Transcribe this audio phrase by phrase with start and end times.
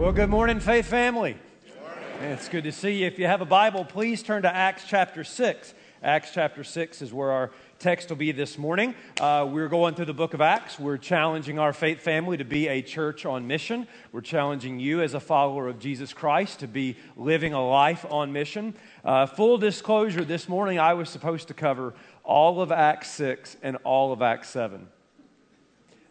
[0.00, 1.36] Well, good morning, Faith family.
[2.22, 3.06] It's good to see you.
[3.06, 5.74] If you have a Bible, please turn to Acts chapter 6.
[6.02, 8.94] Acts chapter 6 is where our text will be this morning.
[9.20, 10.78] Uh, we're going through the book of Acts.
[10.78, 13.86] We're challenging our faith family to be a church on mission.
[14.10, 18.32] We're challenging you as a follower of Jesus Christ to be living a life on
[18.32, 18.72] mission.
[19.04, 21.92] Uh, full disclosure this morning, I was supposed to cover
[22.24, 24.88] all of Acts 6 and all of Acts 7.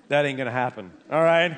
[0.10, 1.58] That ain't going to happen, all right?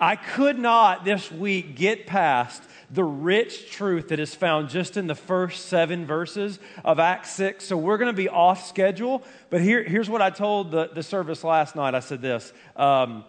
[0.00, 5.06] I could not this week get past the rich truth that is found just in
[5.06, 7.64] the first seven verses of Acts 6.
[7.64, 9.22] So we're going to be off schedule.
[9.50, 13.24] But here, here's what I told the, the service last night I said this um,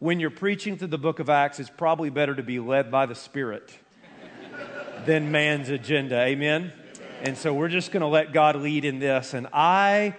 [0.00, 3.06] When you're preaching through the book of Acts, it's probably better to be led by
[3.06, 3.72] the Spirit
[5.06, 6.20] than man's agenda.
[6.20, 6.72] Amen?
[7.22, 9.34] And so we're just going to let God lead in this.
[9.34, 10.16] And I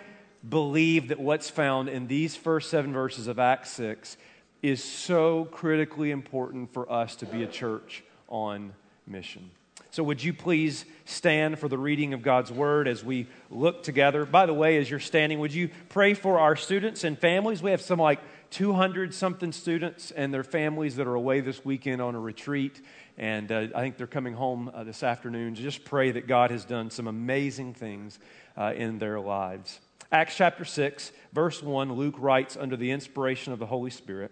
[0.47, 4.15] believe that what's found in these first seven verses of Acts 6
[4.61, 8.73] is so critically important for us to be a church on
[9.07, 9.51] mission.
[9.91, 14.25] So, would you please stand for the reading of God's word as we look together?
[14.25, 17.63] By the way, as you're standing, would you pray for our students and families?
[17.63, 22.01] We have some like 200 something students and their families that are away this weekend
[22.01, 22.81] on a retreat.
[23.17, 25.55] And uh, I think they're coming home uh, this afternoon.
[25.55, 28.19] Just pray that God has done some amazing things
[28.57, 29.79] uh, in their lives.
[30.11, 34.31] Acts chapter 6, verse 1, Luke writes under the inspiration of the Holy Spirit.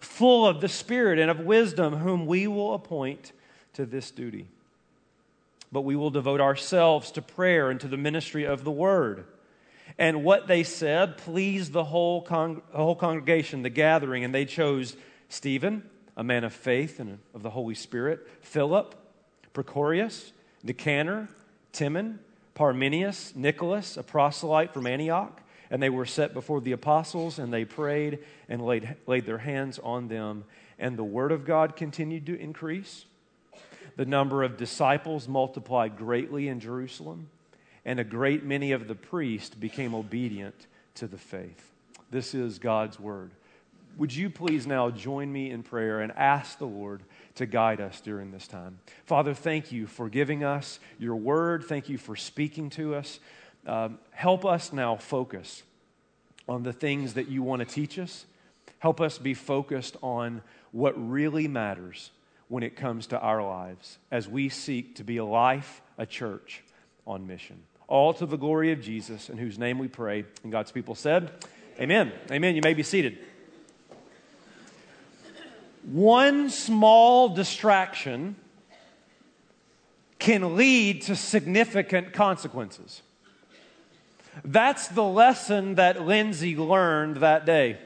[0.00, 3.32] full of the Spirit and of wisdom, whom we will appoint
[3.74, 4.48] to this duty.
[5.70, 9.26] But we will devote ourselves to prayer and to the ministry of the word.
[9.98, 14.96] And what they said pleased the whole, con- whole congregation, the gathering, and they chose
[15.28, 18.94] Stephen, a man of faith and of the Holy Spirit, Philip,
[19.52, 20.32] Prochorus,
[20.62, 21.28] Nicanor,
[21.72, 22.18] Timon,
[22.54, 27.64] Parmenas, Nicholas, a proselyte from Antioch and they were set before the apostles, and they
[27.64, 30.44] prayed and laid, laid their hands on them.
[30.78, 33.04] And the word of God continued to increase.
[33.96, 37.28] The number of disciples multiplied greatly in Jerusalem,
[37.84, 41.72] and a great many of the priests became obedient to the faith.
[42.10, 43.30] This is God's word.
[43.96, 47.02] Would you please now join me in prayer and ask the Lord
[47.34, 48.78] to guide us during this time?
[49.04, 51.64] Father, thank you for giving us your word.
[51.64, 53.18] Thank you for speaking to us.
[53.68, 55.62] Um, help us now focus
[56.48, 58.24] on the things that you want to teach us.
[58.78, 60.40] Help us be focused on
[60.72, 62.10] what really matters
[62.48, 66.62] when it comes to our lives as we seek to be a life, a church
[67.06, 67.62] on mission.
[67.88, 70.24] All to the glory of Jesus, in whose name we pray.
[70.42, 71.30] And God's people said,
[71.78, 72.10] Amen.
[72.30, 72.56] Amen.
[72.56, 73.18] You may be seated.
[75.84, 78.36] One small distraction
[80.18, 83.02] can lead to significant consequences.
[84.44, 87.78] That's the lesson that Lindsey learned that day.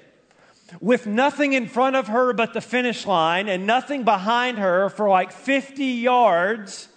[0.81, 5.09] With nothing in front of her but the finish line and nothing behind her for
[5.09, 6.89] like 50 yards,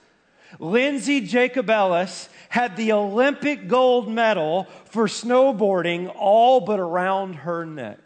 [0.60, 8.00] Lindsey Jacobellis had the Olympic gold medal for snowboarding all but around her neck.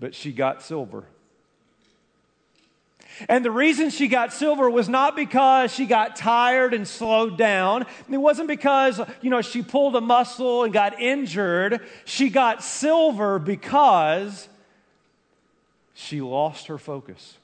[0.00, 1.04] But she got silver.
[3.28, 7.86] And the reason she got silver was not because she got tired and slowed down.
[8.10, 11.80] It wasn't because, you know, she pulled a muscle and got injured.
[12.04, 14.48] She got silver because
[15.94, 17.38] she lost her focus.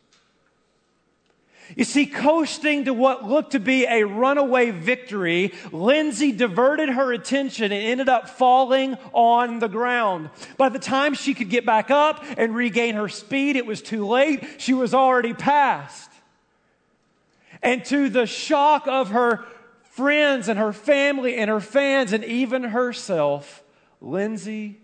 [1.77, 7.73] You see, coasting to what looked to be a runaway victory, Lindsey diverted her attention
[7.73, 10.31] and ended up falling on the ground.
[10.57, 14.07] By the time she could get back up and regain her speed, it was too
[14.07, 14.45] late.
[14.59, 16.11] She was already past.
[17.63, 19.45] And to the shock of her
[19.85, 23.63] friends and her family and her fans and even herself,
[24.01, 24.79] Lindsey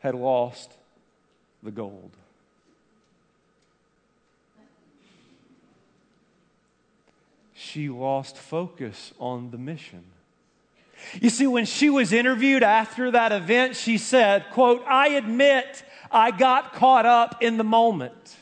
[0.00, 0.72] had lost
[1.62, 2.10] the gold.
[7.76, 10.02] She lost focus on the mission.
[11.20, 16.30] You see, when she was interviewed after that event, she said, quote, I admit I
[16.30, 18.34] got caught up in the moment.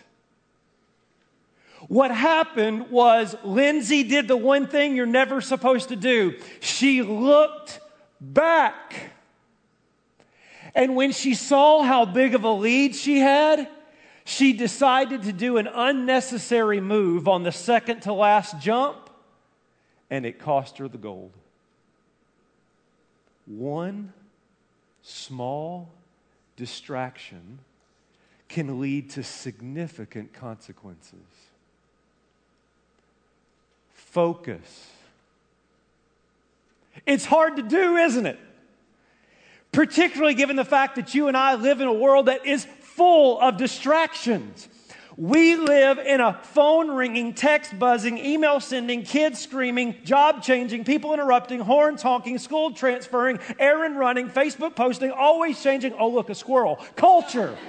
[1.88, 6.38] What happened was Lindsey did the one thing you're never supposed to do.
[6.60, 7.80] She looked
[8.20, 9.10] back.
[10.76, 13.68] And when she saw how big of a lead she had,
[14.24, 19.03] She decided to do an unnecessary move on the second to last jump,
[20.10, 21.32] and it cost her the gold.
[23.46, 24.12] One
[25.02, 25.90] small
[26.56, 27.58] distraction
[28.48, 31.18] can lead to significant consequences.
[33.92, 34.90] Focus.
[37.06, 38.38] It's hard to do, isn't it?
[39.72, 43.40] Particularly given the fact that you and I live in a world that is full
[43.40, 44.68] of distractions.
[45.16, 51.14] We live in a phone ringing, text buzzing, email sending, kids screaming, job changing, people
[51.14, 55.92] interrupting, horns honking, school transferring, errand running, Facebook posting, always changing.
[55.94, 56.76] Oh, look, a squirrel.
[56.96, 57.56] Culture.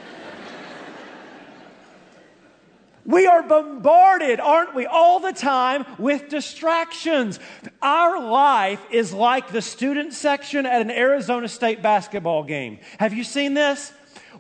[3.08, 7.40] We are bombarded, aren't we, all the time with distractions.
[7.80, 12.80] Our life is like the student section at an Arizona State basketball game.
[12.98, 13.94] Have you seen this?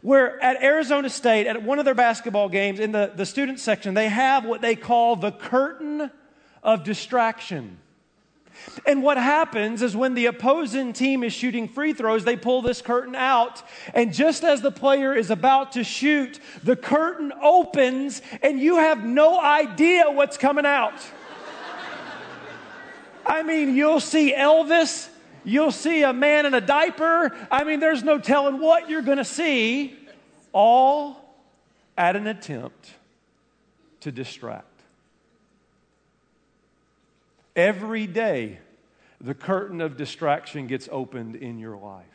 [0.06, 3.96] Where at Arizona State, at one of their basketball games, in the, the student section,
[3.96, 6.12] they have what they call the curtain
[6.62, 7.80] of distraction.
[8.86, 12.84] And what happens is when the opposing team is shooting free throws, they pull this
[12.84, 13.64] curtain out.
[13.96, 19.04] And just as the player is about to shoot, the curtain opens and you have
[19.04, 21.02] no idea what's coming out.
[23.26, 25.10] I mean, you'll see Elvis,
[25.46, 27.36] you'll see a man in a diaper.
[27.50, 29.96] I mean, there's no telling what you're going to see,
[30.52, 31.18] all
[31.98, 32.92] at an attempt
[34.02, 34.66] to distract.
[37.56, 38.60] Every day,
[39.22, 42.06] the curtain of distraction gets opened in your life.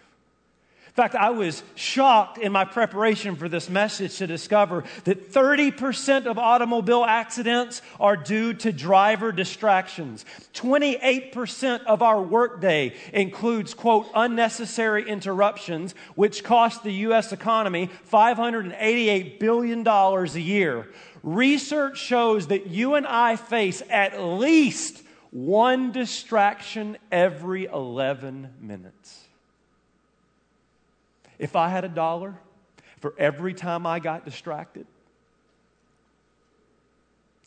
[0.91, 6.27] In fact, I was shocked in my preparation for this message to discover that 30%
[6.27, 10.25] of automobile accidents are due to driver distractions.
[10.53, 17.31] 28% of our workday includes, quote, unnecessary interruptions, which cost the U.S.
[17.31, 20.89] economy $588 billion a year.
[21.23, 29.20] Research shows that you and I face at least one distraction every 11 minutes.
[31.41, 32.35] If I had a dollar
[33.01, 34.87] for every time I got distracted,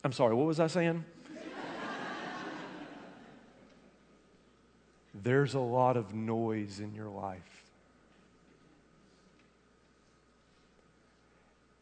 [0.02, 1.04] I'm sorry, what was I saying?
[5.14, 7.62] There's a lot of noise in your life.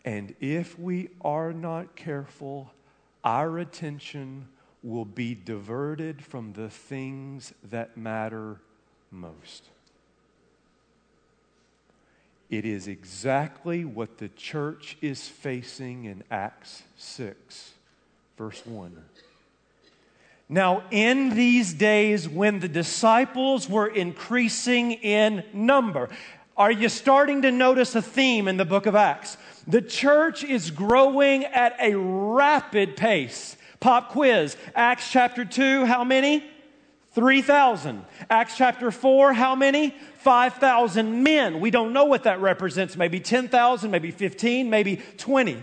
[0.05, 2.75] And if we are not careful,
[3.25, 4.49] our attention
[4.83, 8.61] will be diverted from the things that matter
[9.11, 9.71] most.
[12.53, 17.73] It is exactly what the church is facing in Acts 6,
[18.37, 18.95] verse 1.
[20.51, 26.11] Now, in these days when the disciples were increasing in number,
[26.55, 29.39] are you starting to notice a theme in the book of Acts?
[29.67, 33.57] The church is growing at a rapid pace.
[33.81, 34.59] Pop quiz.
[34.75, 36.45] Acts chapter 2, how many?
[37.13, 38.05] 3,000.
[38.31, 39.95] Acts chapter 4, how many?
[40.19, 41.61] 5,000 men.
[41.61, 42.97] We don't know what that represents.
[42.97, 45.63] Maybe 10,000, maybe 15, maybe 20.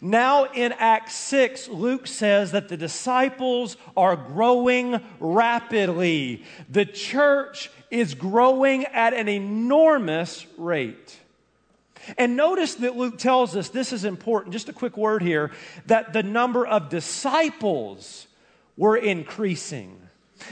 [0.00, 6.44] Now in Acts 6, Luke says that the disciples are growing rapidly.
[6.68, 11.18] The church is growing at an enormous rate.
[12.18, 15.50] And notice that Luke tells us this is important, just a quick word here,
[15.86, 18.26] that the number of disciples
[18.76, 20.03] were increasing.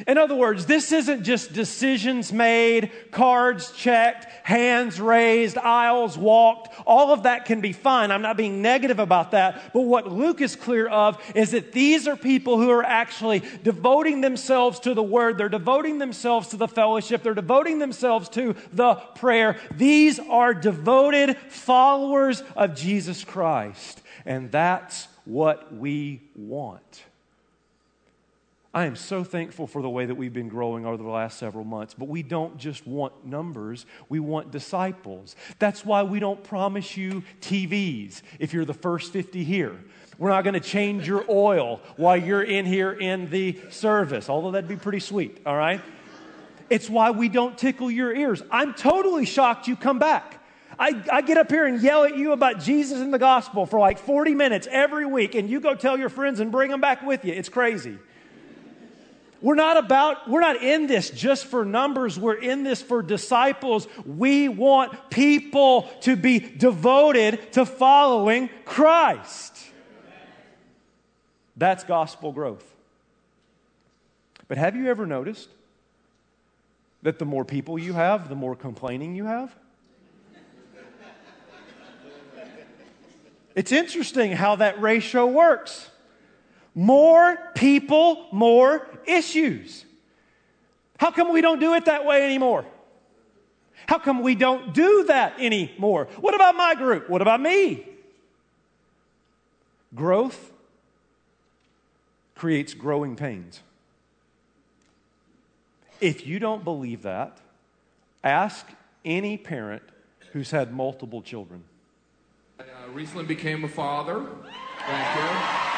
[0.07, 6.75] In other words, this isn't just decisions made, cards checked, hands raised, aisles walked.
[6.87, 8.11] All of that can be fine.
[8.11, 9.73] I'm not being negative about that.
[9.73, 14.21] But what Luke is clear of is that these are people who are actually devoting
[14.21, 15.39] themselves to the word.
[15.39, 17.23] They're devoting themselves to the fellowship.
[17.23, 19.59] They're devoting themselves to the prayer.
[19.75, 24.01] These are devoted followers of Jesus Christ.
[24.25, 27.05] And that's what we want.
[28.75, 31.64] I am so thankful for the way that we've been growing over the last several
[31.64, 31.93] months.
[31.93, 35.37] But we don't just want numbers, we want disciples.
[35.59, 39.76] That's why we don't promise you TVs if you're the first 50 here.
[40.17, 44.52] We're not going to change your oil while you're in here in the service, although
[44.52, 45.83] that'd be pretty sweet, all right?
[46.71, 48.43] It's why we don't tickle your ears.
[48.50, 50.38] I'm totally shocked you come back.
[50.79, 53.79] I, I, get up here and yell at you about Jesus and the gospel for
[53.79, 57.02] like 40 minutes every week, and you go tell your friends and bring them back
[57.02, 57.35] with you.
[57.35, 57.99] It's crazy.
[59.43, 62.19] We're not about, we're not in this just for numbers.
[62.19, 63.89] We're in this for disciples.
[64.07, 69.59] We want people to be devoted to following Christ.
[71.57, 72.65] That's gospel growth.
[74.47, 75.49] But have you ever noticed
[77.03, 79.55] that the more people you have, the more complaining you have?
[83.55, 85.91] It's interesting how that ratio works.
[86.75, 89.85] More people, more issues.
[90.99, 92.64] How come we don't do it that way anymore?
[93.87, 96.09] How come we don't do that anymore?
[96.21, 97.09] What about my group?
[97.09, 97.87] What about me?
[99.95, 100.52] Growth
[102.35, 103.61] creates growing pains.
[106.00, 107.38] If you don't believe that,
[108.25, 108.67] ask
[109.05, 109.83] any parent
[110.33, 111.64] who's had multiple children.
[112.59, 114.26] I uh, recently became a father.
[114.87, 115.72] Thank you.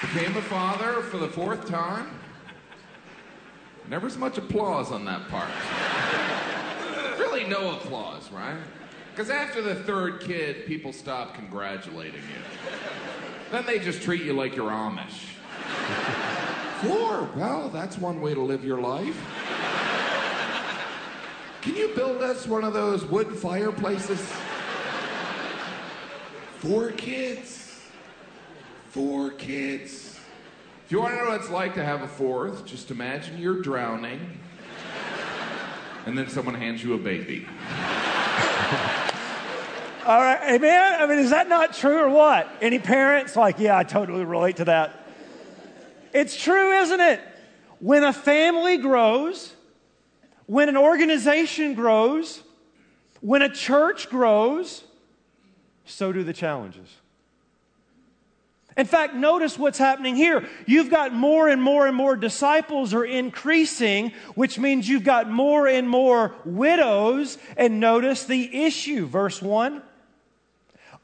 [0.00, 2.08] Became a father for the fourth time.
[3.88, 5.50] Never as much applause on that part.
[7.18, 8.56] really, no applause, right?
[9.10, 12.72] Because after the third kid, people stop congratulating you.
[13.50, 15.34] Then they just treat you like you're Amish.
[16.80, 19.16] Four, well, that's one way to live your life.
[21.60, 24.32] Can you build us one of those wood fireplaces?
[26.58, 27.69] Four kids.
[28.90, 30.18] Four kids.
[30.84, 33.62] If you want to know what it's like to have a fourth, just imagine you're
[33.62, 34.40] drowning,
[36.06, 37.46] and then someone hands you a baby.
[40.04, 41.00] All right, amen.
[41.00, 42.50] I mean, is that not true or what?
[42.60, 45.06] Any parents like, yeah, I totally relate to that.
[46.12, 47.20] It's true, isn't it?
[47.78, 49.54] When a family grows,
[50.46, 52.42] when an organization grows,
[53.20, 54.82] when a church grows,
[55.84, 56.88] so do the challenges.
[58.76, 60.48] In fact, notice what's happening here.
[60.66, 65.66] You've got more and more and more disciples are increasing, which means you've got more
[65.66, 67.36] and more widows.
[67.56, 69.82] And notice the issue, verse 1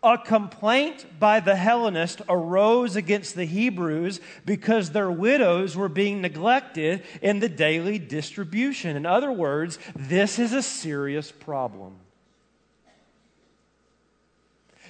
[0.02, 7.02] a complaint by the Hellenists arose against the Hebrews because their widows were being neglected
[7.23, 8.96] in the daily distribution.
[8.96, 11.96] In other words, this is a serious problem.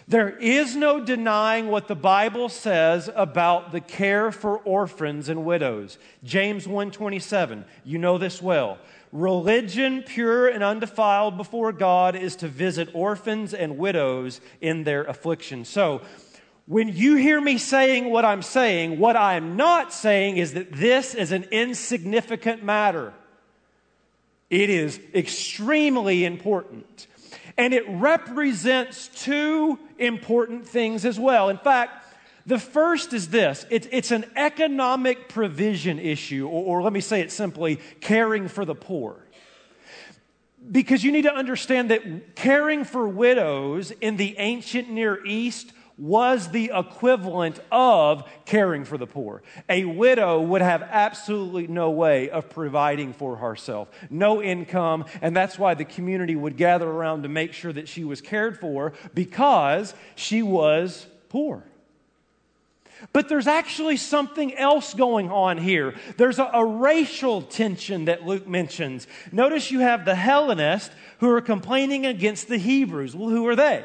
[0.08, 5.98] There is no denying what the Bible says about the care for orphans and widows.
[6.22, 7.64] James 1:27.
[7.84, 8.78] You know this well.
[9.10, 15.64] Religion, pure and undefiled before God, is to visit orphans and widows in their affliction.
[15.64, 16.02] So,
[16.66, 21.14] when you hear me saying what I'm saying, what I'm not saying is that this
[21.14, 23.12] is an insignificant matter.
[24.50, 27.06] It is extremely important.
[27.58, 31.48] And it represents two important things as well.
[31.48, 32.04] In fact,
[32.46, 37.20] the first is this it's, it's an economic provision issue, or, or let me say
[37.20, 39.16] it simply caring for the poor.
[40.70, 46.48] Because you need to understand that caring for widows in the ancient Near East was
[46.48, 49.42] the equivalent of caring for the poor.
[49.68, 55.58] A widow would have absolutely no way of providing for herself, no income, and that's
[55.58, 59.94] why the community would gather around to make sure that she was cared for because
[60.14, 61.64] she was poor.
[63.12, 65.94] But there's actually something else going on here.
[66.16, 69.06] There's a, a, racial tension that Luke mentions.
[69.32, 73.14] Notice you have the Hellenists who are complaining against the Hebrews.
[73.14, 73.84] Well, who are they?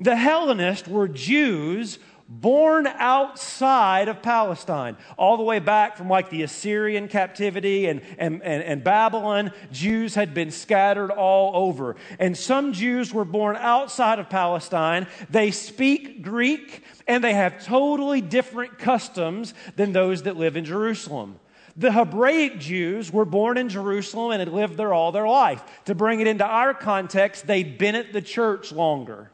[0.00, 6.42] The Hellenists were Jews born outside of Palestine, all the way back from like the
[6.42, 9.52] Assyrian captivity and, and, and, and, Babylon.
[9.70, 11.94] Jews had been scattered all over.
[12.18, 15.06] And some Jews were born outside of Palestine.
[15.30, 21.38] They speak Greek and they have totally different customs than those that live in Jerusalem.
[21.76, 25.62] The Hebraic Jews were born in Jerusalem and had lived there all their life.
[25.84, 29.30] To bring it into our context, they'd been at the church longer.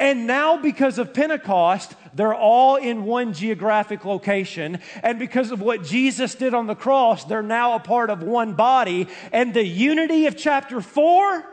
[0.00, 4.78] And now, because of Pentecost, they're all in one geographic location.
[5.02, 8.54] And because of what Jesus did on the cross, they're now a part of one
[8.54, 9.08] body.
[9.32, 11.44] And the unity of chapter 4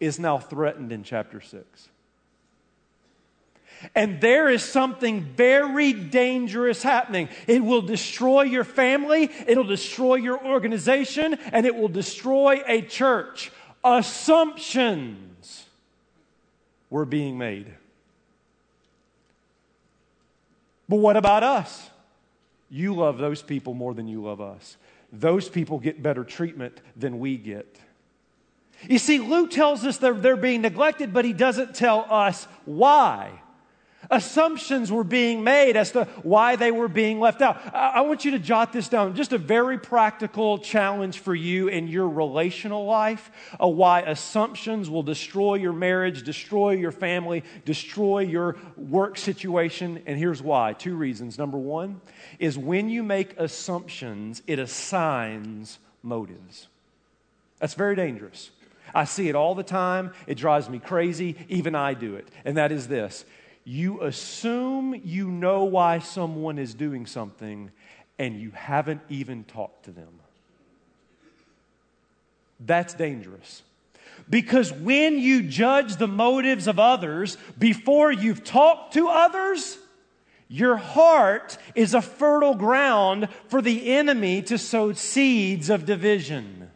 [0.00, 1.88] is now threatened in chapter 6.
[3.94, 7.28] And there is something very dangerous happening.
[7.46, 13.50] It will destroy your family, it'll destroy your organization, and it will destroy a church.
[13.82, 15.64] Assumptions
[16.90, 17.72] were being made.
[20.88, 21.90] But what about us?
[22.70, 24.76] You love those people more than you love us.
[25.12, 27.78] Those people get better treatment than we get.
[28.88, 33.30] You see, Luke tells us they're, they're being neglected, but he doesn't tell us why.
[34.10, 37.60] Assumptions were being made as to why they were being left out.
[37.74, 39.14] I, want you to jot this down.
[39.14, 45.02] Just a very practical challenge for you in your relational life of why assumptions will
[45.02, 50.02] destroy your marriage, destroy your family, destroy your work situation.
[50.06, 51.38] And here's why two reasons.
[51.38, 52.00] Number one
[52.38, 56.68] is when you make assumptions, it assigns motives.
[57.58, 58.50] That's very dangerous.
[58.94, 60.12] I see it all the time.
[60.26, 61.36] It drives me crazy.
[61.48, 62.28] Even I do it.
[62.44, 63.24] And that is this
[63.64, 67.70] you assume you know why someone is doing something,
[68.18, 70.20] and you haven't even talked to them.
[72.60, 73.62] That's dangerous.
[74.28, 79.78] Because when you judge the motives of others before you've talked to others,
[80.48, 86.70] your heart is a fertile ground for the enemy to sow seeds of division.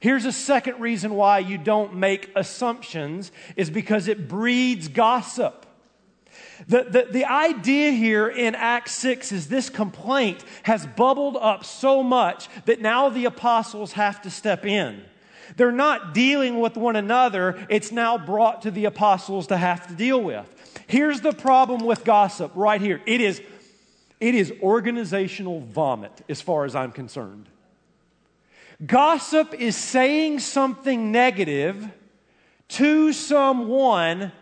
[0.00, 5.66] Here's a second reason why you don't make assumptions is because it breeds gossip.
[6.68, 12.02] The, the, the idea here in Acts 6 is this complaint has bubbled up so
[12.02, 15.04] much that now the apostles have to step in.
[15.56, 19.94] They're not dealing with one another, it's now brought to the apostles to have to
[19.94, 20.48] deal with.
[20.86, 23.42] Here's the problem with gossip right here it is,
[24.20, 27.48] it is organizational vomit, as far as I'm concerned.
[28.84, 31.88] Gossip is saying something negative
[32.68, 34.32] to someone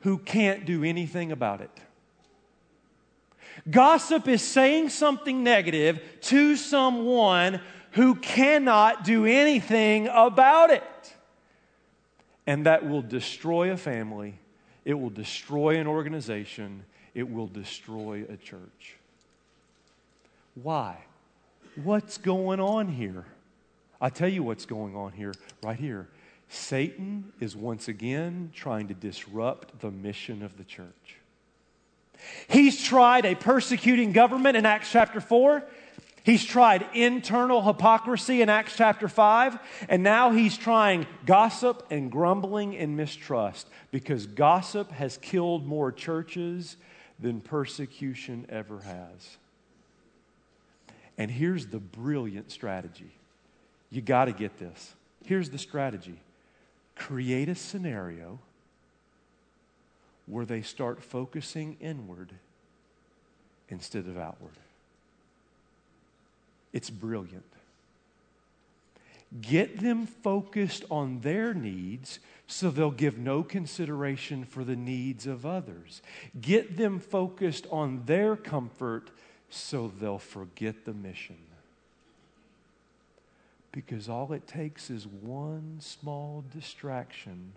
[0.00, 1.70] who can't do anything about it.
[3.70, 7.60] Gossip is saying something negative to someone
[7.92, 11.14] who cannot do anything about it.
[12.46, 14.38] And that will destroy a family,
[14.84, 18.96] it will destroy an organization, it will destroy a church.
[20.54, 20.98] Why?
[21.82, 23.26] What's going on here?
[24.00, 26.08] i tell you what's going on here, right here.
[26.50, 31.16] Satan is once again trying to disrupt the mission of the church.
[32.48, 35.62] He's tried a persecuting government in Acts chapter 4.
[36.24, 42.76] He's tried internal hypocrisy in Acts chapter 5, and now he's trying gossip and grumbling
[42.76, 46.76] and mistrust because gossip has killed more churches
[47.20, 49.36] than persecution ever has.
[51.16, 53.12] And here's the brilliant strategy
[53.88, 54.94] you got to get this.
[55.24, 56.18] Here's the strategy
[57.00, 58.38] create a scenario
[60.26, 62.30] where they start focusing inward
[63.70, 64.52] instead of outward.
[66.74, 67.42] It's brilliant.
[69.40, 75.46] Get them focused on their needs so they'll give no consideration for the needs of
[75.46, 76.02] others.
[76.38, 79.10] Get them focused on their comfort
[79.48, 81.38] so they'll forget the mission.
[83.72, 87.52] Because all it takes is one small distraction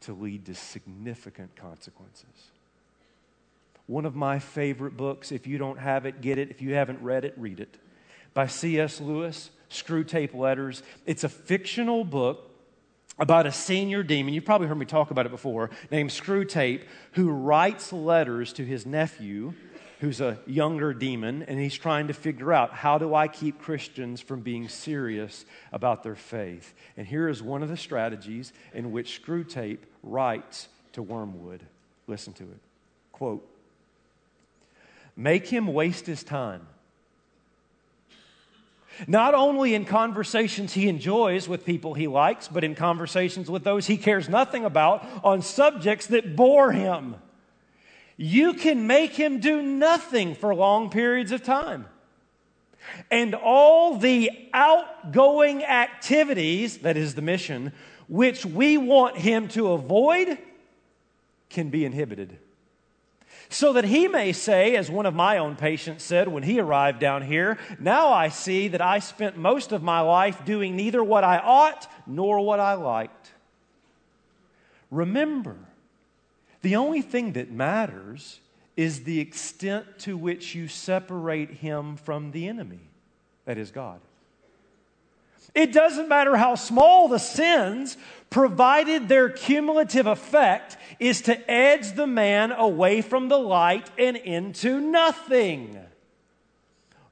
[0.00, 2.50] to lead to significant consequences.
[3.86, 6.50] One of my favorite books, if you don't have it, get it.
[6.50, 7.78] If you haven't read it, read it.
[8.32, 9.00] By C.S.
[9.00, 10.82] Lewis, Screwtape Letters.
[11.06, 12.50] It's a fictional book
[13.18, 14.34] about a senior demon.
[14.34, 16.82] You've probably heard me talk about it before, named Screwtape,
[17.12, 19.54] who writes letters to his nephew
[20.04, 24.20] who's a younger demon, and he's trying to figure out how do I keep Christians
[24.20, 26.74] from being serious about their faith.
[26.98, 31.62] And here is one of the strategies in which Screwtape writes to Wormwood.
[32.06, 32.58] Listen to it.
[33.12, 33.48] Quote
[35.16, 36.66] Make him waste his time.
[39.06, 43.86] Not only in conversations he enjoys with people he likes, but in conversations with those
[43.86, 47.16] he cares nothing about on subjects that bore him
[48.16, 51.86] you can make him do nothing for long periods of time.
[53.10, 57.72] And all the outgoing activities, that is the mission,
[58.08, 60.38] which we want him to avoid,
[61.48, 62.38] can be inhibited.
[63.48, 66.98] So that he may say, as one of my own patients said when he arrived
[66.98, 71.24] down here, now I see that I spent most of my life doing neither what
[71.24, 73.32] I ought nor what I liked.
[74.90, 75.56] Remember,
[76.64, 78.40] the only thing that matters
[78.74, 82.80] is the extent to which you separate him from the enemy,
[83.44, 84.00] that is God.
[85.54, 87.98] It doesn't matter how small the sins,
[88.30, 94.80] provided their cumulative effect is to edge the man away from the light and into
[94.80, 95.78] nothing.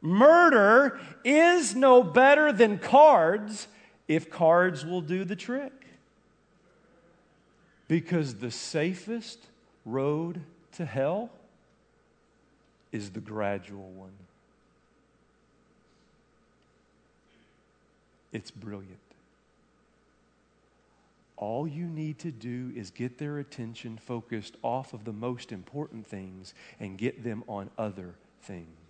[0.01, 3.69] Murder is no better than cards
[4.09, 5.82] if cards will do the trick.
[7.89, 9.39] Because the safest
[9.85, 10.41] road
[10.77, 11.31] to hell
[12.93, 14.13] is the gradual one.
[18.33, 18.99] It's brilliant.
[21.37, 26.07] All you need to do is get their attention focused off of the most important
[26.07, 28.82] things and get them on other things.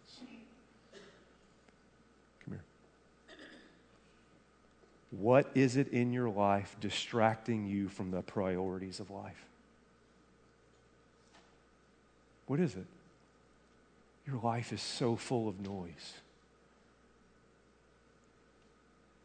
[5.18, 9.44] What is it in your life distracting you from the priorities of life?
[12.46, 12.86] What is it?
[14.26, 16.14] Your life is so full of noise.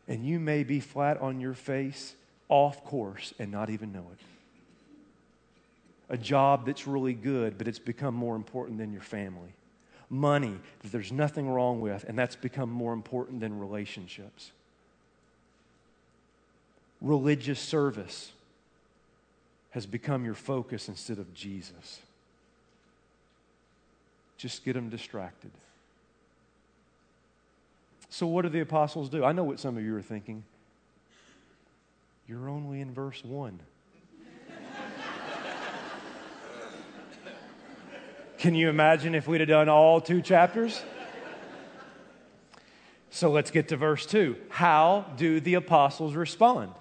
[0.10, 2.15] And you may be flat on your face
[2.50, 4.19] off course and not even know it.
[6.10, 9.54] A job that's really good, but it's become more important than your family.
[10.10, 14.52] Money that there's nothing wrong with, and that's become more important than relationships.
[17.02, 18.32] Religious service
[19.72, 22.00] has become your focus instead of Jesus.
[24.38, 25.52] Just get them distracted.
[28.10, 29.24] So, what do the apostles do?
[29.24, 30.44] I know what some of you are thinking.
[32.28, 33.60] You're only in verse 1.
[38.38, 40.82] Can you imagine if we'd have done all two chapters?
[43.10, 44.36] So let's get to verse 2.
[44.50, 46.72] How do the apostles respond?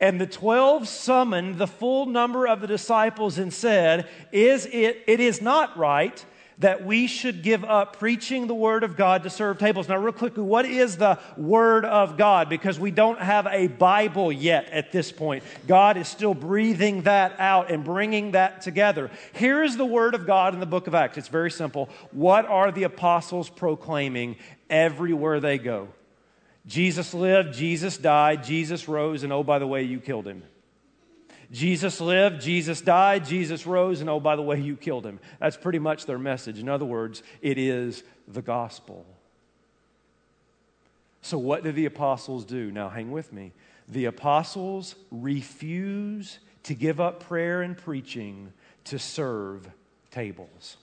[0.00, 5.20] And the 12 summoned the full number of the disciples and said, Is it, it
[5.20, 6.24] is not right
[6.60, 9.88] that we should give up preaching the Word of God to serve tables.
[9.88, 12.48] Now, real quickly, what is the Word of God?
[12.50, 15.42] Because we don't have a Bible yet at this point.
[15.66, 19.10] God is still breathing that out and bringing that together.
[19.32, 21.16] Here is the Word of God in the book of Acts.
[21.16, 21.88] It's very simple.
[22.12, 24.36] What are the apostles proclaiming
[24.68, 25.88] everywhere they go?
[26.66, 30.42] Jesus lived, Jesus died, Jesus rose, and oh, by the way, you killed him.
[31.50, 35.18] Jesus lived, Jesus died, Jesus rose, and oh, by the way, you killed him.
[35.40, 36.60] That's pretty much their message.
[36.60, 39.04] In other words, it is the gospel.
[41.22, 42.70] So, what do the apostles do?
[42.70, 43.52] Now, hang with me.
[43.88, 48.52] The apostles refuse to give up prayer and preaching
[48.84, 49.68] to serve
[50.10, 50.76] tables.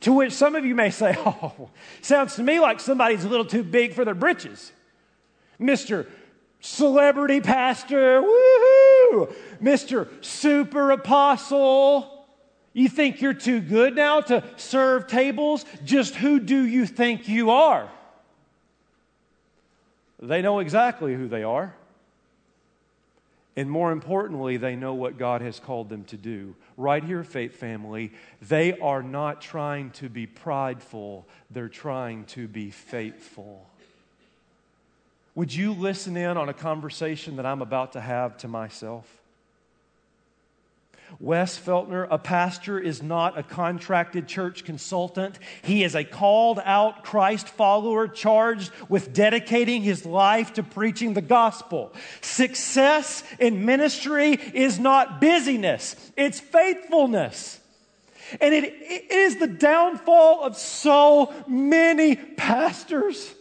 [0.00, 1.70] To which some of you may say, Oh,
[2.02, 4.72] sounds to me like somebody's a little too big for their britches.
[5.60, 6.06] Mr.
[6.60, 9.34] Celebrity pastor, woohoo!
[9.62, 10.08] Mr.
[10.24, 12.26] Super apostle.
[12.72, 15.64] You think you're too good now to serve tables?
[15.84, 17.88] Just who do you think you are?
[20.20, 21.75] They know exactly who they are.
[23.56, 26.54] And more importantly, they know what God has called them to do.
[26.76, 32.70] Right here, Faith Family, they are not trying to be prideful, they're trying to be
[32.70, 33.66] faithful.
[35.34, 39.06] Would you listen in on a conversation that I'm about to have to myself?
[41.18, 45.38] Wes Feltner, a pastor, is not a contracted church consultant.
[45.62, 51.22] He is a called out Christ follower charged with dedicating his life to preaching the
[51.22, 51.92] gospel.
[52.20, 57.60] Success in ministry is not busyness, it's faithfulness.
[58.40, 63.32] And it, it is the downfall of so many pastors.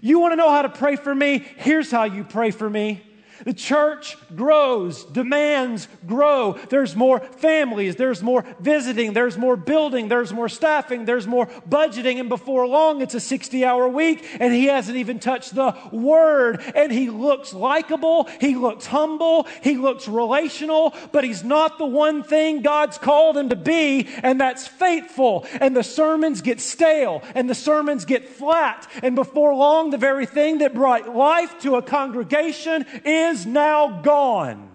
[0.00, 1.44] You want to know how to pray for me?
[1.56, 3.02] Here's how you pray for me.
[3.44, 6.58] The church grows, demands grow.
[6.68, 12.20] There's more families, there's more visiting, there's more building, there's more staffing, there's more budgeting,
[12.20, 16.62] and before long it's a 60 hour week, and he hasn't even touched the word.
[16.74, 22.22] And he looks likable, he looks humble, he looks relational, but he's not the one
[22.22, 25.46] thing God's called him to be, and that's faithful.
[25.60, 30.26] And the sermons get stale, and the sermons get flat, and before long, the very
[30.26, 34.69] thing that brought life to a congregation is is now gone.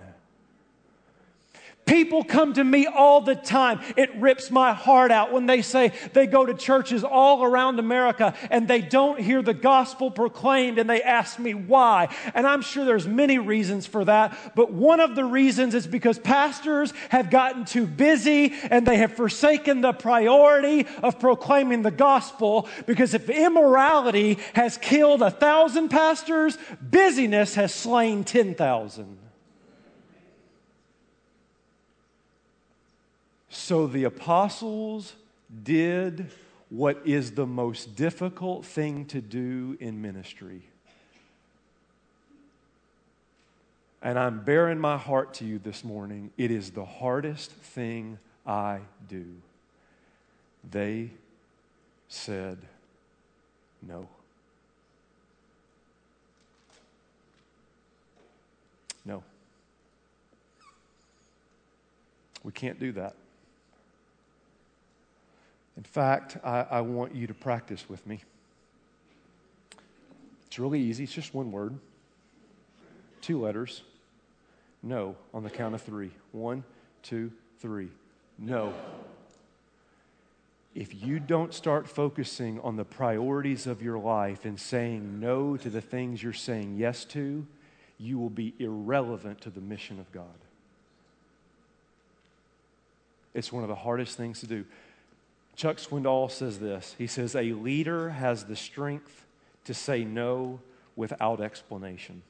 [1.85, 3.79] People come to me all the time.
[3.95, 8.33] It rips my heart out when they say they go to churches all around America
[8.49, 12.09] and they don't hear the gospel proclaimed and they ask me why.
[12.33, 16.17] And I'm sure there's many reasons for that, but one of the reasons is because
[16.17, 22.67] pastors have gotten too busy and they have forsaken the priority of proclaiming the gospel
[22.87, 29.24] because if immorality has killed a thousand pastors, busyness has slain 10,000.
[33.55, 35.15] So the apostles
[35.63, 36.29] did
[36.69, 40.61] what is the most difficult thing to do in ministry.
[44.01, 46.31] And I'm bearing my heart to you this morning.
[46.37, 49.25] It is the hardest thing I do.
[50.69, 51.11] They
[52.09, 52.57] said
[53.81, 54.07] no.
[59.05, 59.23] No.
[62.43, 63.15] We can't do that.
[65.77, 68.21] In fact, I, I want you to practice with me.
[70.47, 71.77] It's really easy, it's just one word,
[73.21, 73.81] two letters.
[74.81, 76.11] No, on the count of three.
[76.31, 76.63] One,
[77.01, 77.89] two, three.
[78.37, 78.71] No.
[80.75, 85.69] If you don't start focusing on the priorities of your life and saying no to
[85.69, 87.47] the things you're saying yes to,
[87.97, 90.25] you will be irrelevant to the mission of God.
[93.33, 94.65] It's one of the hardest things to do.
[95.55, 99.25] Chuck Swindoll says this He says, A leader has the strength
[99.65, 100.59] to say no
[100.95, 102.21] without explanation.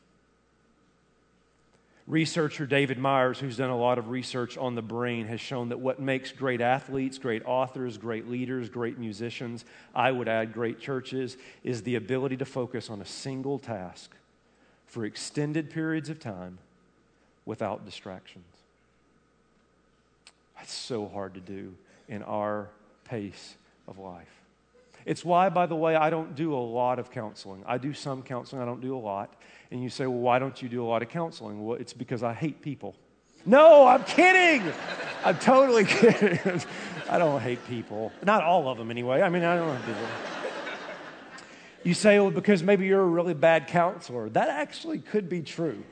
[2.08, 5.80] Researcher David Myers, who's done a lot of research on the brain, has shown that
[5.80, 11.36] what makes great athletes, great authors, great leaders, great musicians, I would add great churches,
[11.64, 14.12] is the ability to focus on a single task
[14.86, 16.60] for extended periods of time
[17.44, 18.46] without distractions.
[20.58, 21.74] That's so hard to do
[22.08, 22.70] in our
[23.06, 23.56] pace
[23.88, 24.28] of life.
[25.06, 27.64] It's why, by the way, I don't do a lot of counseling.
[27.66, 29.34] I do some counseling, I don't do a lot.
[29.72, 31.64] And you say, well, why don't you do a lot of counseling?
[31.66, 32.96] Well, it's because I hate people.
[33.46, 34.72] No, I'm kidding.
[35.24, 36.40] I'm totally kidding.
[37.10, 38.12] I don't hate people.
[38.24, 39.22] Not all of them, anyway.
[39.22, 40.08] I mean, I don't hate people.
[41.84, 44.28] You say, well, because maybe you're a really bad counselor.
[44.30, 45.84] That actually could be true.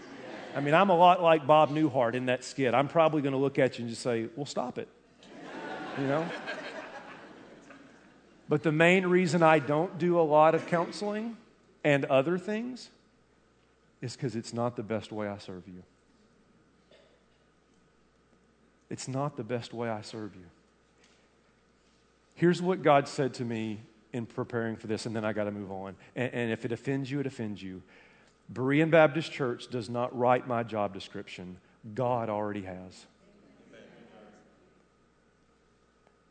[0.55, 2.73] I mean, I'm a lot like Bob Newhart in that skit.
[2.73, 4.87] I'm probably going to look at you and just say, well, stop it.
[5.99, 6.27] You know?
[8.53, 11.37] But the main reason I don't do a lot of counseling
[11.83, 12.91] and other things
[13.99, 15.81] is because it's not the best way I serve you.
[18.91, 20.45] It's not the best way I serve you.
[22.35, 23.79] Here's what God said to me
[24.11, 25.95] in preparing for this, and then I got to move on.
[26.15, 27.81] And, and, if it offends you, it offends you.
[28.53, 31.57] Berean Baptist Church does not write my job description,
[31.95, 33.07] God already has.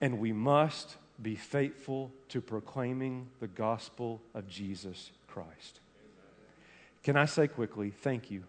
[0.00, 5.80] And we must be faithful to proclaiming the gospel of Jesus Christ.
[7.02, 8.44] Can I say quickly, thank you.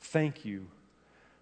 [0.00, 0.66] Thank you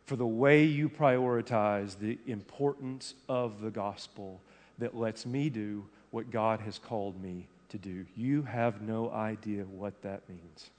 [0.05, 4.41] for the way you prioritize the importance of the gospel
[4.79, 8.07] that lets me do what God has called me to do.
[8.17, 10.71] You have no idea what that means.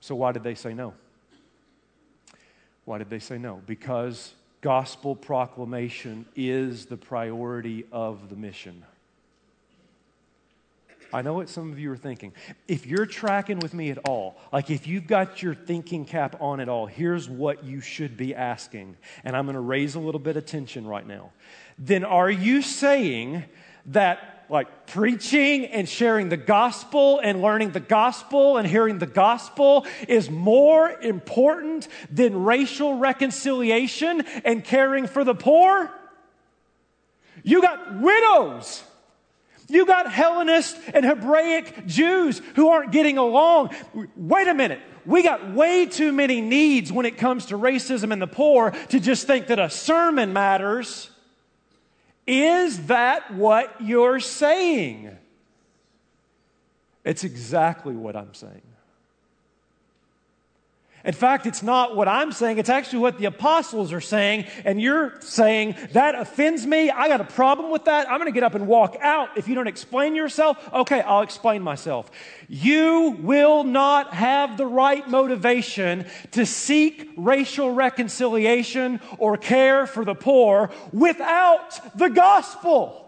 [0.00, 0.94] So, why did they say no?
[2.84, 3.60] Why did they say no?
[3.66, 8.84] Because gospel proclamation is the priority of the mission.
[11.12, 12.32] I know what some of you are thinking.
[12.66, 16.60] If you're tracking with me at all, like if you've got your thinking cap on
[16.60, 18.96] at all, here's what you should be asking.
[19.24, 21.30] And I'm going to raise a little bit of tension right now.
[21.78, 23.44] Then are you saying
[23.86, 29.86] that like preaching and sharing the gospel and learning the gospel and hearing the gospel
[30.08, 35.90] is more important than racial reconciliation and caring for the poor?
[37.42, 38.82] You got widows.
[39.68, 43.70] You got Hellenist and Hebraic Jews who aren't getting along.
[44.16, 44.80] Wait a minute.
[45.04, 49.00] We got way too many needs when it comes to racism and the poor to
[49.00, 51.10] just think that a sermon matters.
[52.26, 55.16] Is that what you're saying?
[57.04, 58.62] It's exactly what I'm saying.
[61.06, 64.82] In fact, it's not what I'm saying, it's actually what the apostles are saying, and
[64.82, 66.90] you're saying, that offends me.
[66.90, 68.10] I got a problem with that.
[68.10, 69.38] I'm going to get up and walk out.
[69.38, 72.10] If you don't explain yourself, okay, I'll explain myself.
[72.48, 80.16] You will not have the right motivation to seek racial reconciliation or care for the
[80.16, 83.04] poor without the gospel.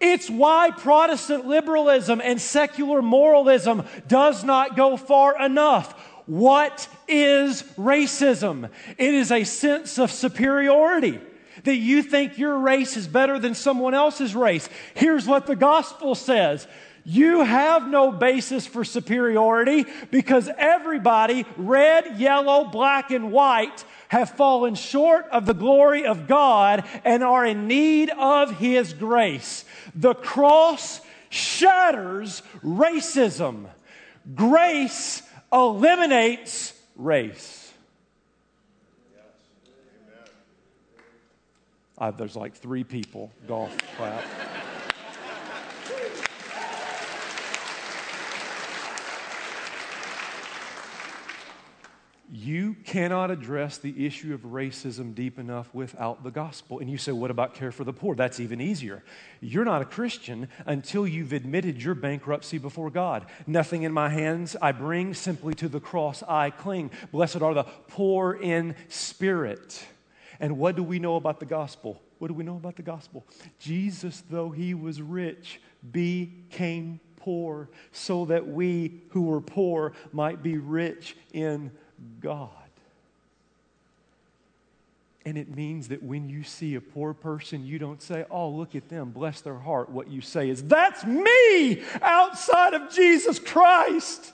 [0.00, 6.03] It's why Protestant liberalism and secular moralism does not go far enough.
[6.26, 8.70] What is racism?
[8.96, 11.20] It is a sense of superiority
[11.64, 14.68] that you think your race is better than someone else's race.
[14.94, 16.66] Here's what the gospel says.
[17.06, 24.74] You have no basis for superiority because everybody, red, yellow, black, and white, have fallen
[24.74, 29.66] short of the glory of God and are in need of His grace.
[29.94, 33.66] The cross shatters racism.
[34.34, 35.22] Grace
[35.54, 37.72] eliminates race.
[41.96, 43.30] Uh, there's like three people.
[43.46, 44.24] Golf clap.
[52.32, 56.78] You cannot address the issue of racism deep enough without the gospel.
[56.78, 58.14] And you say, what about care for the poor?
[58.14, 59.04] That's even easier.
[59.40, 63.26] You're not a Christian until you've admitted your bankruptcy before God.
[63.46, 66.90] Nothing in my hands I bring, simply to the cross I cling.
[67.12, 69.86] Blessed are the poor in spirit.
[70.40, 72.00] And what do we know about the gospel?
[72.18, 73.26] What do we know about the gospel?
[73.58, 75.60] Jesus, though he was rich,
[75.92, 81.70] became poor so that we who were poor might be rich in
[82.20, 82.50] God.
[85.26, 88.74] And it means that when you see a poor person, you don't say, Oh, look
[88.74, 89.88] at them, bless their heart.
[89.88, 94.32] What you say is, That's me outside of Jesus Christ.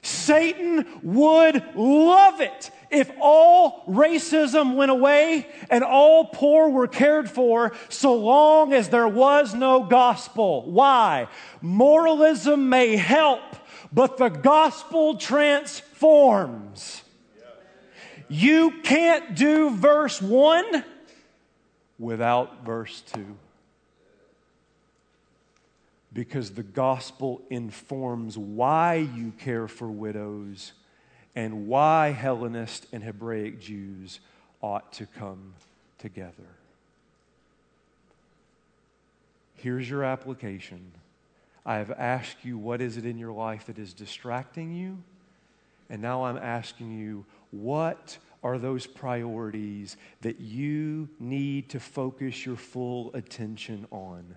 [0.00, 7.72] Satan would love it if all racism went away and all poor were cared for
[7.88, 10.70] so long as there was no gospel.
[10.70, 11.28] Why?
[11.60, 13.42] Moralism may help,
[13.92, 15.82] but the gospel transforms.
[18.28, 20.84] You can't do verse 1
[21.98, 23.36] without verse 2.
[26.12, 30.72] Because the gospel informs why you care for widows
[31.34, 34.20] and why Hellenist and Hebraic Jews
[34.60, 35.54] ought to come
[35.98, 36.32] together.
[39.54, 40.92] Here's your application.
[41.66, 44.98] I have asked you what is it in your life that is distracting you?
[45.90, 52.56] And now I'm asking you, what are those priorities that you need to focus your
[52.56, 54.36] full attention on?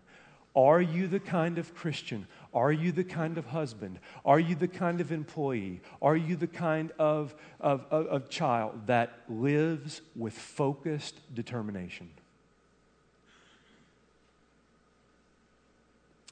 [0.55, 2.27] Are you the kind of Christian?
[2.53, 3.99] Are you the kind of husband?
[4.25, 5.81] Are you the kind of employee?
[6.01, 12.09] Are you the kind of, of, of, of child that lives with focused determination?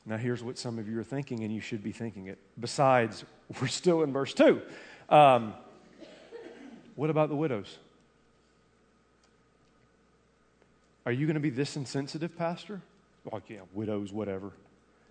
[0.06, 2.40] Now, here's what some of you are thinking, and you should be thinking it.
[2.60, 3.24] Besides,
[3.62, 4.62] we're still in verse 2.
[5.10, 5.54] Um,
[6.96, 7.78] what about the widows?
[11.06, 12.82] Are you going to be this insensitive, Pastor?
[13.32, 14.52] Like, yeah, widows, whatever.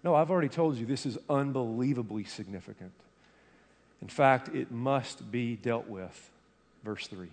[0.04, 2.92] No, I've already told you this is unbelievably significant.
[4.00, 6.30] In fact, it must be dealt with.
[6.84, 7.28] Verse 3.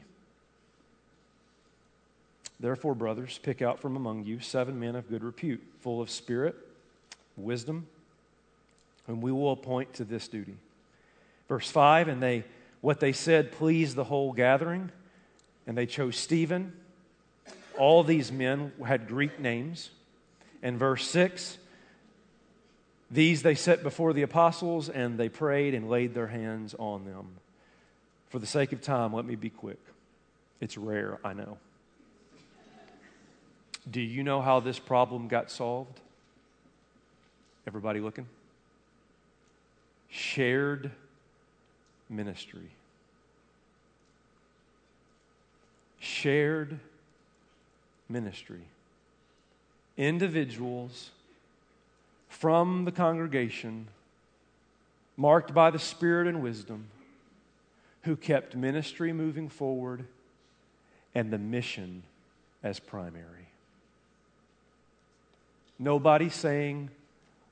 [2.59, 6.55] Therefore, brothers, pick out from among you seven men of good repute, full of spirit,
[7.37, 7.85] wisdom,
[9.05, 10.55] whom we will appoint to this duty.
[11.47, 12.43] Verse 5 And they
[12.81, 14.91] what they said pleased the whole gathering,
[15.65, 16.73] and they chose Stephen.
[17.79, 19.89] All these men had Greek names.
[20.61, 21.57] And verse 6
[23.09, 27.27] These they set before the apostles, and they prayed and laid their hands on them.
[28.29, 29.79] For the sake of time, let me be quick.
[30.61, 31.57] It's rare, I know.
[33.89, 35.99] Do you know how this problem got solved?
[37.67, 38.27] Everybody looking?
[40.09, 40.91] Shared
[42.09, 42.69] ministry.
[45.99, 46.79] Shared
[48.09, 48.61] ministry.
[49.97, 51.11] Individuals
[52.27, 53.87] from the congregation,
[55.15, 56.87] marked by the Spirit and wisdom,
[58.03, 60.05] who kept ministry moving forward
[61.15, 62.03] and the mission
[62.61, 63.47] as primary.
[65.79, 66.89] Nobody saying,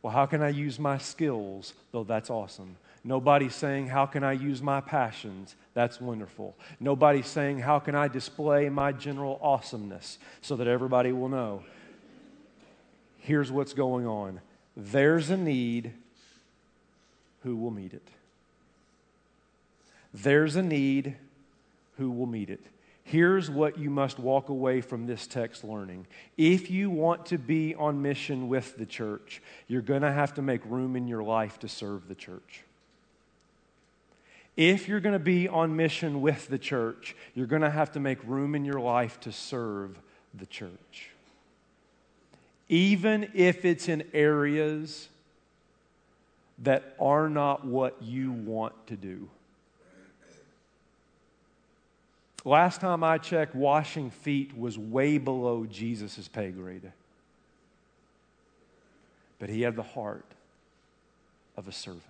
[0.01, 1.73] Well, how can I use my skills?
[1.91, 2.75] Though that's awesome.
[3.03, 5.55] Nobody's saying, How can I use my passions?
[5.73, 6.55] That's wonderful.
[6.79, 11.63] Nobody's saying, How can I display my general awesomeness so that everybody will know?
[13.19, 14.39] Here's what's going on
[14.75, 15.93] there's a need,
[17.43, 18.07] who will meet it?
[20.13, 21.15] There's a need,
[21.97, 22.61] who will meet it?
[23.03, 26.07] Here's what you must walk away from this text learning.
[26.37, 30.41] If you want to be on mission with the church, you're going to have to
[30.41, 32.63] make room in your life to serve the church.
[34.55, 37.99] If you're going to be on mission with the church, you're going to have to
[37.99, 39.97] make room in your life to serve
[40.33, 41.09] the church.
[42.69, 45.09] Even if it's in areas
[46.59, 49.27] that are not what you want to do.
[52.45, 56.91] Last time I checked, washing feet was way below Jesus' pay grade.
[59.39, 60.25] But he had the heart
[61.55, 62.03] of a servant.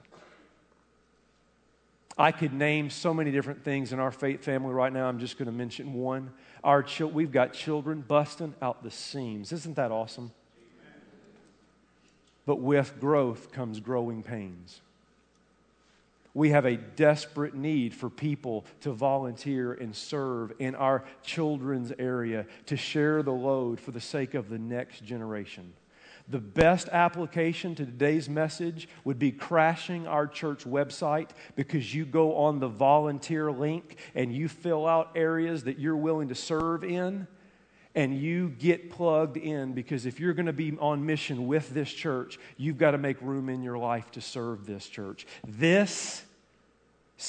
[2.18, 5.08] I could name so many different things in our faith family right now.
[5.08, 6.32] I'm just going to mention one.
[6.64, 9.52] Our chil- we've got children busting out the seams.
[9.52, 10.32] Isn't that awesome?
[12.46, 14.82] But with growth comes growing pains.
[16.36, 22.48] We have a desperate need for people to volunteer and serve in our children's area
[22.66, 25.74] to share the load for the sake of the next generation.
[26.34, 32.38] The best application to today's message would be crashing our church website because you go
[32.38, 37.28] on the volunteer link and you fill out areas that you're willing to serve in
[37.94, 41.94] and you get plugged in because if you're going to be on mission with this
[41.94, 45.28] church, you've got to make room in your life to serve this church.
[45.48, 46.24] This,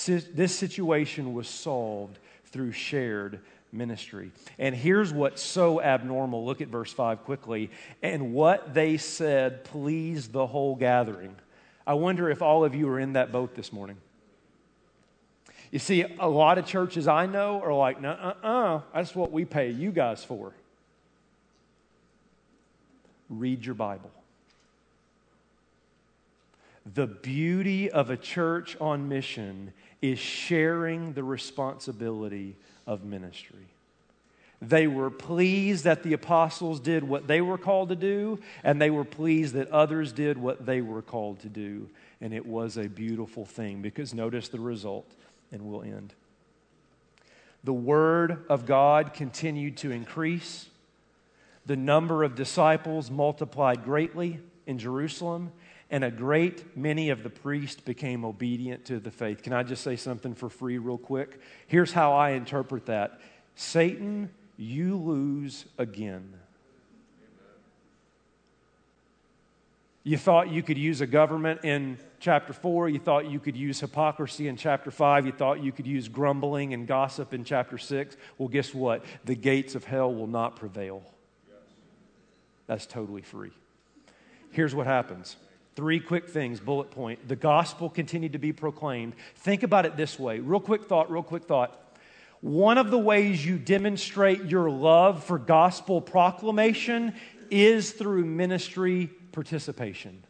[0.07, 3.43] this situation was solved through shared
[3.75, 4.31] ministry.
[4.59, 6.45] And here's what's so abnormal.
[6.45, 7.71] Look at verse 5 quickly.
[8.03, 11.35] And what they said pleased the whole gathering.
[11.87, 13.97] I wonder if all of you are in that boat this morning.
[15.71, 19.33] You see, a lot of churches I know are like, no, uh uh, that's what
[19.33, 20.53] we pay you guys for.
[23.29, 24.11] Read your Bible.
[26.95, 29.73] The beauty of a church on mission
[30.03, 32.57] is sharing the responsibility
[32.87, 33.69] of ministry.
[34.63, 38.91] They were pleased that the apostles did what they were called to do, and they
[38.91, 41.91] were pleased that others did what they were called to do.
[42.21, 45.11] And it was a beautiful thing because notice the result,
[45.53, 46.15] and we'll end.
[47.65, 50.67] The Word of God continued to increase.
[51.67, 55.53] The number of disciples multiplied greatly in Jerusalem,
[55.91, 59.43] and a great many of the priests became obedient to the faith.
[59.43, 61.41] Can I just say something for free, real quick?
[61.67, 63.21] Here's how I interpret that
[63.55, 66.33] Satan you lose again.
[70.07, 72.91] You thought you could use a government in chapter 4.
[72.91, 75.25] You thought you could use hypocrisy in chapter 5.
[75.25, 78.17] You thought you could use grumbling and gossip in chapter 6.
[78.37, 79.03] Well, guess what?
[79.25, 81.03] The gates of hell will not prevail.
[82.67, 83.53] That's totally free.
[84.51, 85.37] Here's what happens
[85.77, 87.27] three quick things, bullet point.
[87.29, 89.15] The gospel continued to be proclaimed.
[89.37, 90.41] Think about it this way.
[90.41, 91.81] Real quick thought, real quick thought.
[92.41, 97.15] One of the ways you demonstrate your love for gospel proclamation
[97.51, 100.23] is through ministry participation.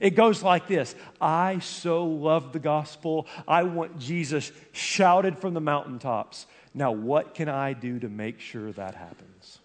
[0.00, 3.28] It goes like this I so love the gospel.
[3.46, 6.46] I want Jesus shouted from the mountaintops.
[6.74, 9.59] Now, what can I do to make sure that happens?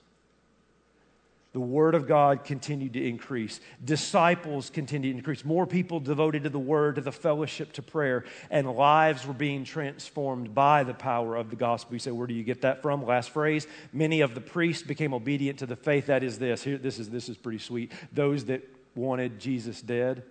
[1.56, 3.62] The Word of God continued to increase.
[3.82, 5.46] Disciples continued to increase.
[5.46, 9.64] More people devoted to the Word, to the fellowship, to prayer, and lives were being
[9.64, 11.94] transformed by the power of the gospel.
[11.94, 13.06] You say, where do you get that from?
[13.06, 13.68] Last phrase.
[13.94, 16.08] Many of the priests became obedient to the faith.
[16.08, 16.62] That is this.
[16.62, 17.94] Here, this is this is pretty sweet.
[18.12, 18.62] Those that
[18.94, 20.24] wanted Jesus dead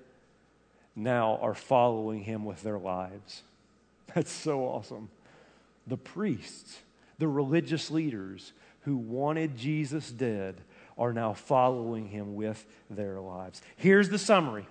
[0.95, 3.41] now are following him with their lives.
[4.15, 5.09] That's so awesome.
[5.87, 6.81] The priests,
[7.19, 8.53] the religious leaders
[8.83, 10.61] who wanted Jesus dead
[10.97, 13.63] are now following him with their lives.
[13.77, 14.67] Here's the summary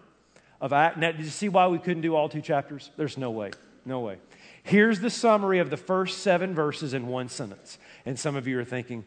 [0.62, 0.98] of Act.
[0.98, 2.90] Now, did you see why we couldn't do all two chapters?
[2.96, 3.52] There's no way.
[3.86, 4.18] No way.
[4.64, 7.78] Here's the summary of the first seven verses in one sentence.
[8.06, 9.04] And some of you are thinking,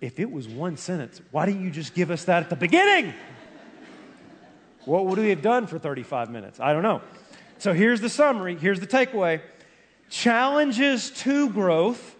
[0.00, 3.14] if it was one sentence, why didn't you just give us that at the beginning?
[4.84, 6.58] what would we have done for 35 minutes?
[6.60, 7.02] I don't know.
[7.58, 8.56] So here's the summary.
[8.56, 9.40] Here's the takeaway
[10.08, 12.16] challenges to growth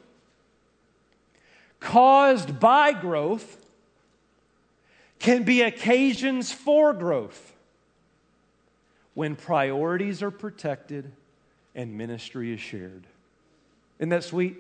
[1.79, 3.65] caused by growth
[5.19, 7.55] can be occasions for growth
[9.15, 11.11] when priorities are protected
[11.75, 13.07] and ministry is shared.
[13.99, 14.57] Isn't that sweet?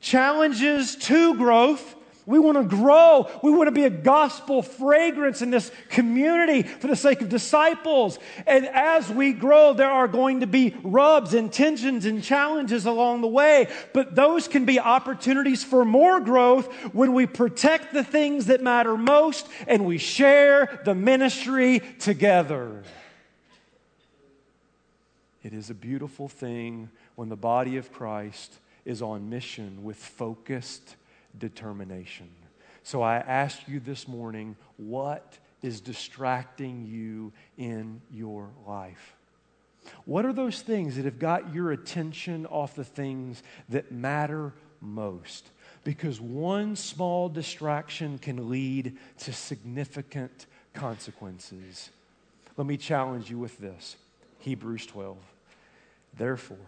[0.00, 1.94] Challenges to growth
[2.26, 3.28] we want to grow.
[3.42, 8.18] We want to be a gospel fragrance in this community for the sake of disciples.
[8.46, 13.20] And as we grow, there are going to be rubs and tensions and challenges along
[13.20, 13.68] the way.
[13.92, 18.96] But those can be opportunities for more growth when we protect the things that matter
[18.96, 22.82] most and we share the ministry together.
[25.42, 28.54] It is a beautiful thing when the body of Christ
[28.86, 30.96] is on mission with focused
[31.38, 32.28] determination.
[32.82, 39.16] So I ask you this morning what is distracting you in your life?
[40.04, 45.50] What are those things that have got your attention off the things that matter most?
[45.82, 51.90] Because one small distraction can lead to significant consequences.
[52.56, 53.96] Let me challenge you with this
[54.40, 55.16] Hebrews 12.
[56.16, 56.58] Therefore,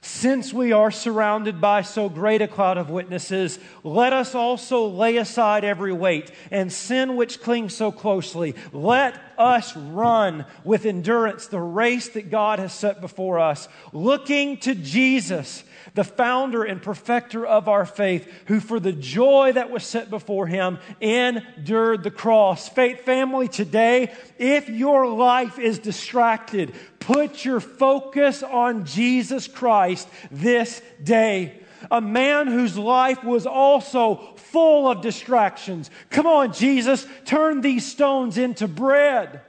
[0.00, 5.16] since we are surrounded by so great a cloud of witnesses, let us also lay
[5.16, 8.54] aside every weight and sin which clings so closely.
[8.72, 14.74] Let us run with endurance the race that God has set before us, looking to
[14.74, 15.64] Jesus
[15.94, 20.46] the founder and perfecter of our faith, who for the joy that was set before
[20.46, 22.68] him endured the cross.
[22.68, 30.80] Faith family, today, if your life is distracted, put your focus on Jesus Christ this
[31.02, 31.61] day.
[31.90, 35.90] A man whose life was also full of distractions.
[36.10, 39.40] Come on, Jesus, turn these stones into bread.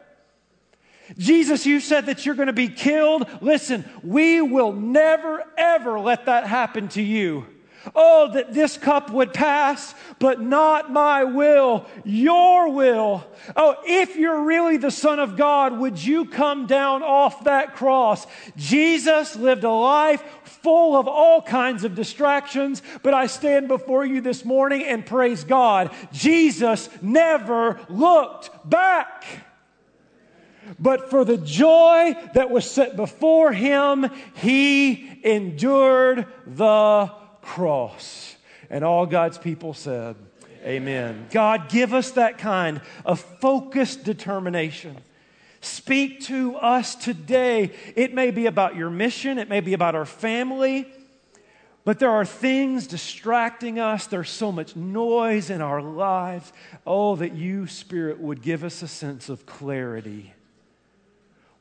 [1.17, 3.27] Jesus, you said that you're going to be killed.
[3.41, 7.45] Listen, we will never, ever let that happen to you.
[7.95, 13.27] Oh, that this cup would pass, but not my will, your will.
[13.57, 18.25] Oh, if you're really the Son of God, would you come down off that cross?
[18.55, 20.23] Jesus lived a life
[20.63, 25.43] full of all kinds of distractions, but I stand before you this morning and praise
[25.43, 25.91] God.
[26.11, 29.25] Jesus never looked back.
[30.79, 37.11] But for the joy that was set before him, he endured the
[37.41, 38.35] cross.
[38.69, 40.15] And all God's people said,
[40.63, 41.27] Amen.
[41.29, 44.95] God, give us that kind of focused determination.
[45.63, 47.71] Speak to us today.
[47.95, 50.85] It may be about your mission, it may be about our family.
[51.85, 54.07] But there are things distracting us.
[54.07, 56.51] There's so much noise in our lives.
[56.85, 60.33] Oh, that you, Spirit, would give us a sense of clarity.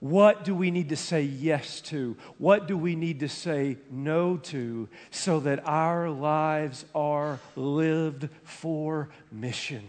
[0.00, 2.16] What do we need to say yes to?
[2.38, 9.10] What do we need to say no to so that our lives are lived for
[9.30, 9.84] mission?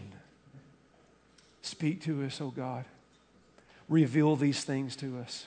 [1.62, 2.84] Speak to us, oh God.
[3.88, 5.46] Reveal these things to us.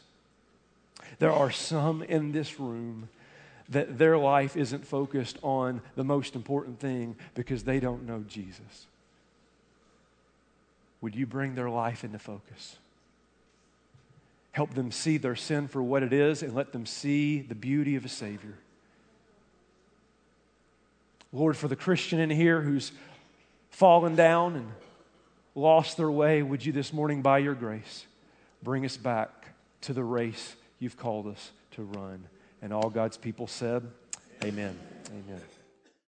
[1.20, 3.10] There are some in this room
[3.70, 8.88] that their life isn't focused on the most important thing because they don't know Jesus.
[11.02, 12.78] Would you bring their life into focus?
[14.52, 17.96] Help them see their sin for what it is and let them see the beauty
[17.96, 18.56] of a Savior.
[21.32, 22.92] Lord, for the Christian in here who's
[23.70, 24.72] fallen down and
[25.54, 28.08] lost their way, would you this morning, by your grace,
[28.64, 29.49] bring us back
[29.82, 32.24] to the race you've called us to run?
[32.62, 33.84] And all God's people said,
[34.43, 34.78] Amen.
[35.10, 35.41] Amen.